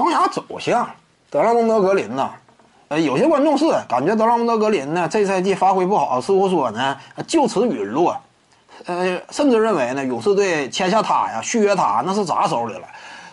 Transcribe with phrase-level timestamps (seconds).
[0.00, 0.88] 生涯走向，
[1.28, 2.30] 德拉蒙德格林呐，
[2.88, 8.16] 呃，有些观众是感觉德拉蒙德格林呢这赛季发挥不好，似乎说呢就此陨落，
[8.86, 12.88] 呃，甚至认为呢勇士队签下他呀，续约他那是砸手里了。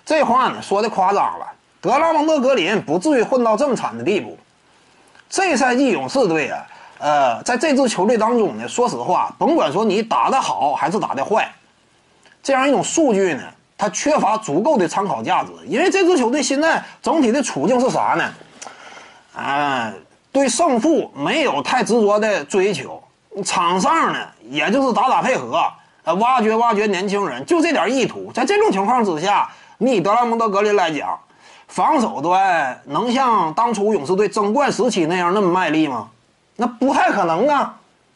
[0.05, 1.47] 这话呢说的夸张了，
[1.79, 4.37] 德拉蒙德格林不至于混到这么惨的地步。
[5.29, 6.67] 这赛季勇士队啊，
[6.99, 11.49] 呃，在这支球队当中呢，说实话，甭管说你打得好还是打得坏，
[12.43, 13.43] 这样一种数据呢。
[13.77, 18.33] 他缺乏足够的参考价值，因为这支球队现在整体的处境是啥呢？
[19.35, 19.93] 啊，
[20.31, 23.01] 对胜负没有太执着的追求，
[23.45, 25.63] 场上呢也就是打打配合，
[26.03, 28.31] 呃，挖掘挖掘年轻人，就这点意图。
[28.33, 31.15] 在这种情况之下，你以德拉蒙德格林来讲，
[31.67, 36.09] 防守端能像当初勇士队争冠时期那样那么卖力吗？
[36.55, 37.75] 那不太可能啊。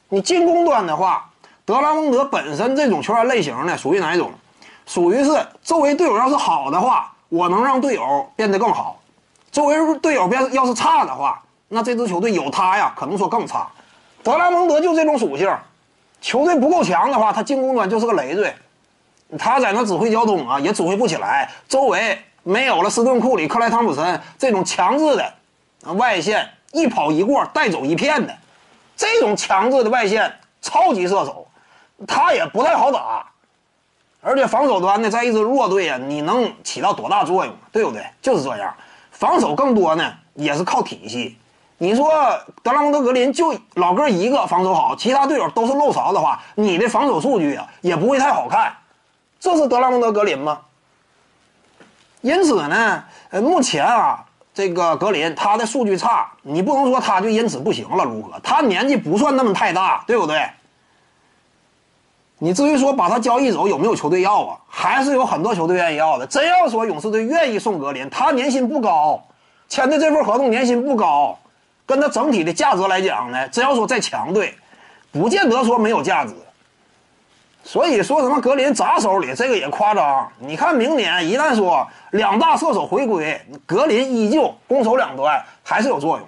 [0.10, 1.30] 你进攻端的话，
[1.64, 4.32] 德拉蒙德本身这种球员类型呢，属于哪一种？
[4.86, 9.00] 属于是周围队友要是好的话，我能让队友变得更好；
[9.52, 13.68] 周围队友变要是差的话，那这支球队有他呀，可能说更差。
[14.24, 15.50] 德拉蒙德就这种属性，
[16.20, 18.54] 球队不够强的话，他进攻端就是个累赘。
[19.40, 21.50] 他在那指挥交通啊，也指挥不起来。
[21.70, 25.34] 周围没有了斯顿库里、克莱汤普森这种强制的
[25.94, 28.36] 外线一跑一过带走一片的
[28.98, 31.48] 这种强制的外线超级射手，
[32.06, 33.26] 他也不太好打。
[34.22, 37.54] 而且防守端呢，在一支弱队啊，你能起到多大作用？
[37.72, 38.06] 对不对？
[38.22, 38.74] 就是这样。
[39.10, 41.38] 防守更多呢，也是靠体系。
[41.80, 42.12] 你说
[42.62, 48.72] 德拉蒙德格林就老哥一个防守好，其他队友都是漏勺的话，你的防守数据啊也不会太好看。
[49.40, 50.60] 这是德拉蒙德格林吗？
[52.22, 58.40] 因此呢，呃，目前啊，这个格林他的数据差，你不能说他就因此不行了，如何？
[58.44, 60.48] 他年纪不算那么太大，对不对？
[62.44, 64.58] 你至于说把他交易走，有没有球队要啊？
[64.68, 66.26] 还是有很多球队愿意要的。
[66.26, 69.24] 真要说勇士队愿意送格林，他年薪不高，
[69.70, 71.38] 签的这份合同年薪不高，
[71.86, 74.56] 跟他整体的价值来讲呢，真要说在强队，
[75.12, 76.34] 不见得说没有价值。
[77.64, 80.28] 所以说什么格林砸手里，这个也夸张。
[80.40, 86.28] 你看明年一旦说两大射手回归，格林依旧攻守两端还是有作用。